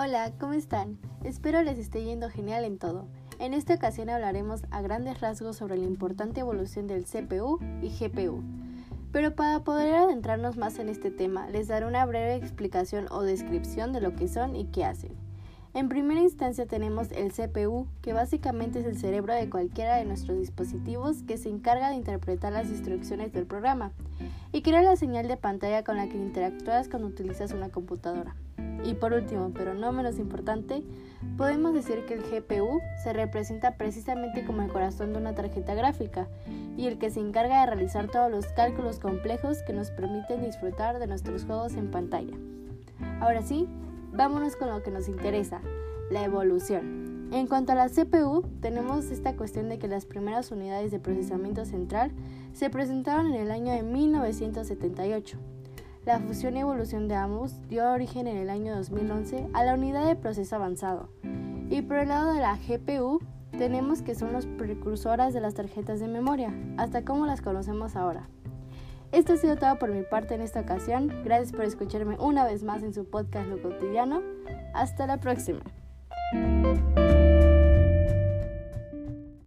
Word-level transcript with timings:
Hola, 0.00 0.30
¿cómo 0.38 0.52
están? 0.52 0.96
Espero 1.24 1.60
les 1.64 1.76
esté 1.76 2.04
yendo 2.04 2.30
genial 2.30 2.64
en 2.64 2.78
todo. 2.78 3.08
En 3.40 3.52
esta 3.52 3.74
ocasión 3.74 4.08
hablaremos 4.10 4.62
a 4.70 4.80
grandes 4.80 5.20
rasgos 5.20 5.56
sobre 5.56 5.76
la 5.76 5.86
importante 5.86 6.38
evolución 6.38 6.86
del 6.86 7.04
CPU 7.04 7.58
y 7.82 7.88
GPU. 7.88 8.44
Pero 9.10 9.34
para 9.34 9.64
poder 9.64 9.96
adentrarnos 9.96 10.56
más 10.56 10.78
en 10.78 10.88
este 10.88 11.10
tema, 11.10 11.48
les 11.48 11.66
daré 11.66 11.84
una 11.84 12.06
breve 12.06 12.36
explicación 12.36 13.06
o 13.10 13.22
descripción 13.22 13.92
de 13.92 14.00
lo 14.00 14.14
que 14.14 14.28
son 14.28 14.54
y 14.54 14.66
qué 14.66 14.84
hacen. 14.84 15.16
En 15.74 15.88
primera 15.88 16.20
instancia 16.20 16.64
tenemos 16.66 17.10
el 17.10 17.32
CPU, 17.32 17.88
que 18.00 18.12
básicamente 18.12 18.78
es 18.78 18.86
el 18.86 19.00
cerebro 19.00 19.34
de 19.34 19.50
cualquiera 19.50 19.96
de 19.96 20.04
nuestros 20.04 20.38
dispositivos 20.38 21.24
que 21.24 21.38
se 21.38 21.48
encarga 21.48 21.88
de 21.88 21.96
interpretar 21.96 22.52
las 22.52 22.68
instrucciones 22.68 23.32
del 23.32 23.46
programa 23.46 23.90
y 24.52 24.62
crea 24.62 24.82
la 24.82 24.94
señal 24.94 25.26
de 25.26 25.36
pantalla 25.36 25.82
con 25.82 25.96
la 25.96 26.08
que 26.08 26.18
interactúas 26.18 26.88
cuando 26.88 27.08
utilizas 27.08 27.50
una 27.50 27.70
computadora. 27.70 28.36
Y 28.84 28.94
por 28.94 29.12
último, 29.12 29.50
pero 29.54 29.74
no 29.74 29.92
menos 29.92 30.18
importante, 30.18 30.82
podemos 31.36 31.74
decir 31.74 32.04
que 32.06 32.14
el 32.14 32.22
GPU 32.22 32.80
se 33.02 33.12
representa 33.12 33.76
precisamente 33.76 34.44
como 34.44 34.62
el 34.62 34.72
corazón 34.72 35.12
de 35.12 35.18
una 35.18 35.34
tarjeta 35.34 35.74
gráfica 35.74 36.28
y 36.76 36.86
el 36.86 36.98
que 36.98 37.10
se 37.10 37.20
encarga 37.20 37.60
de 37.60 37.66
realizar 37.66 38.08
todos 38.08 38.30
los 38.30 38.46
cálculos 38.48 38.98
complejos 38.98 39.62
que 39.62 39.72
nos 39.72 39.90
permiten 39.90 40.42
disfrutar 40.42 40.98
de 40.98 41.06
nuestros 41.06 41.44
juegos 41.44 41.74
en 41.74 41.90
pantalla. 41.90 42.36
Ahora 43.20 43.42
sí, 43.42 43.68
vámonos 44.12 44.54
con 44.56 44.70
lo 44.70 44.82
que 44.82 44.90
nos 44.90 45.08
interesa, 45.08 45.60
la 46.10 46.22
evolución. 46.22 47.28
En 47.32 47.46
cuanto 47.46 47.72
a 47.72 47.74
la 47.74 47.88
CPU, 47.88 48.42
tenemos 48.60 49.10
esta 49.10 49.36
cuestión 49.36 49.68
de 49.68 49.78
que 49.78 49.88
las 49.88 50.06
primeras 50.06 50.50
unidades 50.50 50.90
de 50.92 50.98
procesamiento 50.98 51.66
central 51.66 52.12
se 52.54 52.70
presentaron 52.70 53.26
en 53.26 53.42
el 53.42 53.50
año 53.50 53.72
de 53.72 53.82
1978 53.82 55.38
la 56.08 56.20
fusión 56.20 56.56
y 56.56 56.60
evolución 56.60 57.06
de 57.06 57.16
ambos 57.16 57.52
dio 57.68 57.92
origen 57.92 58.26
en 58.28 58.38
el 58.38 58.48
año 58.48 58.74
2011 58.74 59.48
a 59.52 59.62
la 59.62 59.74
unidad 59.74 60.06
de 60.06 60.16
proceso 60.16 60.56
avanzado. 60.56 61.10
Y 61.68 61.82
por 61.82 61.98
el 61.98 62.08
lado 62.08 62.32
de 62.32 62.40
la 62.40 62.56
GPU, 62.56 63.20
tenemos 63.58 64.00
que 64.00 64.14
son 64.14 64.32
los 64.32 64.46
precursoras 64.46 65.34
de 65.34 65.42
las 65.42 65.52
tarjetas 65.52 66.00
de 66.00 66.08
memoria, 66.08 66.50
hasta 66.78 67.04
como 67.04 67.26
las 67.26 67.42
conocemos 67.42 67.94
ahora. 67.94 68.26
Esto 69.12 69.34
ha 69.34 69.36
sido 69.36 69.56
todo 69.56 69.78
por 69.78 69.92
mi 69.92 70.02
parte 70.02 70.34
en 70.34 70.40
esta 70.40 70.60
ocasión. 70.60 71.12
Gracias 71.24 71.52
por 71.52 71.66
escucharme 71.66 72.16
una 72.18 72.46
vez 72.46 72.62
más 72.62 72.82
en 72.82 72.94
su 72.94 73.04
podcast 73.04 73.46
Lo 73.50 73.60
Cotidiano. 73.60 74.22
Hasta 74.72 75.06
la 75.06 75.18
próxima. 75.18 75.60